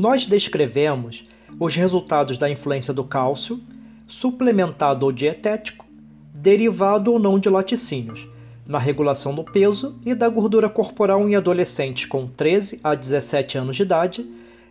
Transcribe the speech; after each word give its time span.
Nós 0.00 0.24
descrevemos 0.24 1.28
os 1.58 1.76
resultados 1.76 2.38
da 2.38 2.48
influência 2.48 2.94
do 2.94 3.04
cálcio, 3.04 3.60
suplementado 4.06 5.04
ou 5.04 5.12
dietético, 5.12 5.84
derivado 6.32 7.12
ou 7.12 7.18
não 7.18 7.38
de 7.38 7.50
laticínios, 7.50 8.26
na 8.66 8.78
regulação 8.78 9.34
do 9.34 9.44
peso 9.44 9.98
e 10.04 10.14
da 10.14 10.28
gordura 10.28 10.68
corporal 10.68 11.28
em 11.28 11.34
adolescentes 11.34 12.06
com 12.06 12.26
13 12.26 12.80
a 12.82 12.94
17 12.94 13.58
anos 13.58 13.76
de 13.76 13.82
idade 13.82 14.26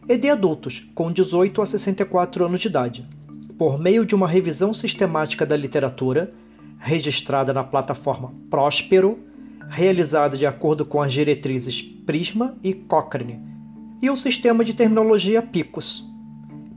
e 0.07 0.17
de 0.17 0.29
adultos 0.29 0.85
com 0.95 1.11
18 1.11 1.61
a 1.61 1.65
64 1.65 2.45
anos 2.45 2.61
de 2.61 2.67
idade, 2.67 3.05
por 3.57 3.77
meio 3.77 4.05
de 4.05 4.15
uma 4.15 4.27
revisão 4.27 4.73
sistemática 4.73 5.45
da 5.45 5.55
literatura, 5.55 6.33
registrada 6.79 7.53
na 7.53 7.63
plataforma 7.63 8.33
Próspero, 8.49 9.19
realizada 9.69 10.37
de 10.37 10.45
acordo 10.45 10.85
com 10.85 11.01
as 11.01 11.13
diretrizes 11.13 11.81
Prisma 11.81 12.55
e 12.63 12.73
Cochrane, 12.73 13.39
e 14.01 14.09
o 14.09 14.15
sistema 14.15 14.63
de 14.63 14.73
terminologia 14.73 15.41
PICOS, 15.41 16.03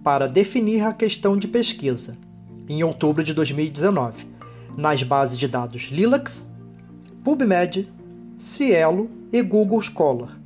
para 0.03 0.27
definir 0.29 0.83
a 0.83 0.93
questão 0.93 1.37
de 1.37 1.47
pesquisa, 1.47 2.19
em 2.69 2.83
outubro 2.83 3.23
de 3.23 3.33
2019, 3.33 4.27
nas 4.77 5.03
bases 5.03 5.39
de 5.39 5.47
dados 5.47 5.89
Lilacs 5.91 6.52
PubMed, 7.25 7.91
Cielo 8.37 9.09
e 9.33 9.41
Google 9.43 9.81
Scholar, 9.81 10.37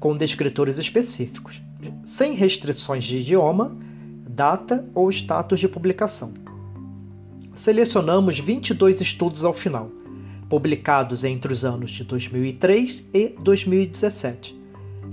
com 0.00 0.16
descritores 0.16 0.78
específicos, 0.78 1.60
sem 2.02 2.32
restrições 2.32 3.04
de 3.04 3.18
idioma, 3.18 3.76
data 4.26 4.88
ou 4.94 5.10
status 5.10 5.60
de 5.60 5.68
publicação. 5.68 6.32
Selecionamos 7.54 8.38
22 8.38 9.02
estudos 9.02 9.44
ao 9.44 9.52
final, 9.52 9.90
publicados 10.48 11.24
entre 11.24 11.52
os 11.52 11.62
anos 11.62 11.90
de 11.90 12.04
2003 12.04 13.04
e 13.12 13.34
2017, 13.40 14.58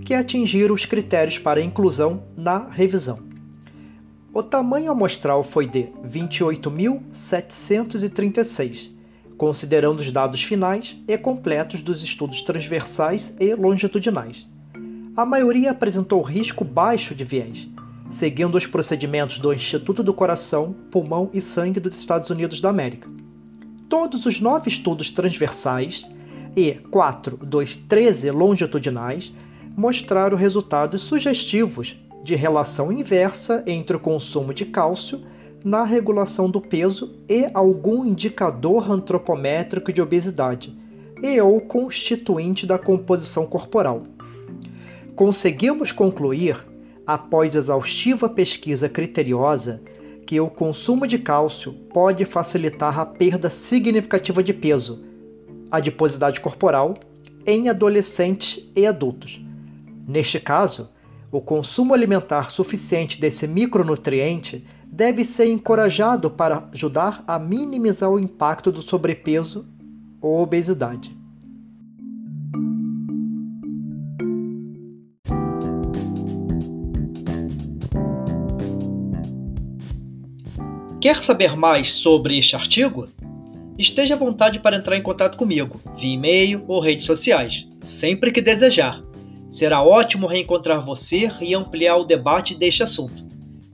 que 0.05 0.13
atingiram 0.13 0.73
os 0.73 0.85
critérios 0.85 1.37
para 1.37 1.61
inclusão 1.61 2.23
na 2.37 2.69
revisão. 2.69 3.19
O 4.33 4.41
tamanho 4.41 4.93
amostral 4.93 5.43
foi 5.43 5.67
de 5.67 5.89
28.736 6.07 8.94
considerando 9.37 9.99
os 9.99 10.11
dados 10.11 10.41
finais 10.41 10.95
e 11.07 11.17
completos 11.17 11.81
dos 11.81 12.03
estudos 12.03 12.41
transversais 12.41 13.33
e 13.39 13.53
longitudinais. 13.53 14.47
A 15.15 15.25
maioria 15.25 15.71
apresentou 15.71 16.21
risco 16.21 16.63
baixo 16.63 17.15
de 17.15 17.23
viés, 17.23 17.67
seguindo 18.09 18.55
os 18.55 18.67
procedimentos 18.67 19.39
do 19.39 19.53
Instituto 19.53 20.03
do 20.03 20.13
Coração, 20.13 20.75
Pulmão 20.91 21.29
e 21.33 21.41
Sangue 21.41 21.79
dos 21.79 21.97
Estados 21.97 22.29
Unidos 22.29 22.61
da 22.61 22.69
América. 22.69 23.09
Todos 23.87 24.25
os 24.25 24.39
nove 24.39 24.69
estudos 24.69 25.09
transversais 25.09 26.09
e 26.55 26.73
quatro 26.91 27.37
dos 27.37 27.75
13 27.75 28.31
longitudinais 28.31 29.33
mostraram 29.75 30.37
resultados 30.37 31.01
sugestivos 31.01 31.95
de 32.23 32.35
relação 32.35 32.91
inversa 32.91 33.63
entre 33.67 33.95
o 33.95 33.99
consumo 33.99 34.53
de 34.53 34.65
cálcio 34.65 35.21
na 35.65 35.83
regulação 35.83 36.47
do 36.47 36.61
peso 36.61 37.15
e 37.27 37.49
algum 37.51 38.05
indicador 38.05 38.91
antropométrico 38.91 39.91
de 39.91 39.99
obesidade 39.99 40.77
e 41.23 41.41
ou 41.41 41.59
constituinte 41.59 42.67
da 42.67 42.77
composição 42.77 43.47
corporal. 43.47 44.03
Conseguimos 45.15 45.91
concluir, 45.91 46.63
após 47.07 47.55
exaustiva 47.55 48.29
pesquisa 48.29 48.87
criteriosa, 48.87 49.81
que 50.27 50.39
o 50.39 50.51
consumo 50.51 51.07
de 51.07 51.17
cálcio 51.17 51.73
pode 51.91 52.25
facilitar 52.25 52.99
a 52.99 53.05
perda 53.05 53.49
significativa 53.49 54.43
de 54.43 54.53
peso, 54.53 55.03
adiposidade 55.71 56.41
corporal, 56.41 56.93
em 57.43 57.69
adolescentes 57.69 58.63
e 58.75 58.85
adultos. 58.85 59.41
Neste 60.07 60.39
caso, 60.39 60.89
o 61.31 61.41
consumo 61.41 61.91
alimentar 61.91 62.51
suficiente 62.51 63.19
desse 63.19 63.47
micronutriente 63.47 64.63
deve 64.95 65.25
ser 65.25 65.47
encorajado 65.51 66.31
para 66.31 66.69
ajudar 66.71 67.21
a 67.27 67.37
minimizar 67.37 68.09
o 68.09 68.17
impacto 68.17 68.71
do 68.71 68.81
sobrepeso 68.81 69.65
ou 70.21 70.41
obesidade. 70.41 71.13
Quer 81.01 81.17
saber 81.17 81.57
mais 81.57 81.93
sobre 81.93 82.39
este 82.39 82.55
artigo? 82.55 83.09
Esteja 83.77 84.13
à 84.13 84.17
vontade 84.17 84.59
para 84.61 84.77
entrar 84.77 84.95
em 84.95 85.03
contato 85.03 85.35
comigo, 85.35 85.81
via 85.97 86.13
e-mail 86.13 86.63
ou 86.69 86.79
redes 86.79 87.05
sociais, 87.05 87.67
sempre 87.83 88.31
que 88.31 88.41
desejar. 88.41 89.03
Será 89.49 89.83
ótimo 89.83 90.25
reencontrar 90.25 90.81
você 90.81 91.29
e 91.41 91.53
ampliar 91.53 91.97
o 91.97 92.05
debate 92.05 92.55
deste 92.55 92.81
assunto. 92.81 93.24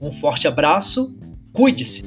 Um 0.02 0.10
forte 0.10 0.48
abraço, 0.48 1.16
cuide-se! 1.52 2.02